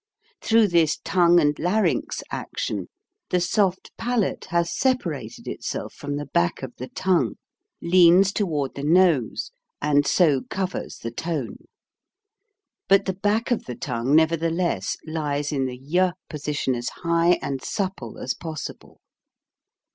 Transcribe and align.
Through 0.41 0.69
this 0.69 0.97
tongue 1.03 1.39
and 1.39 1.53
larynx 1.59 2.23
action 2.31 2.87
the 3.29 3.39
soft 3.39 3.95
palate 3.97 4.45
has 4.45 4.75
separated 4.75 5.47
itself 5.47 5.93
from 5.93 6.15
the 6.15 6.25
back 6.25 6.63
of 6.63 6.75
the 6.77 6.87
tongue, 6.87 7.35
leans 7.83 8.31
toward 8.31 8.73
the 8.73 8.81
nose, 8.83 9.51
and 9.79 10.07
so 10.07 10.41
covers 10.49 10.97
THE 10.97 11.09
ATTACK 11.09 11.27
AND 11.27 11.35
THE 11.35 11.41
VOWELS 11.43 11.45
77 11.51 11.59
the 11.59 11.59
tone. 11.59 12.85
But 12.87 13.05
the 13.05 13.19
back 13.19 13.51
of 13.51 13.65
the 13.65 13.75
tongue 13.75 14.15
never 14.15 14.37
theless 14.37 14.97
lies 15.05 15.51
in 15.51 15.67
the 15.67 15.79
y 15.79 16.13
position 16.31 16.73
as 16.73 16.89
high 16.89 17.37
and 17.39 17.61
supple 17.63 18.17
as 18.17 18.33
possible. 18.33 19.01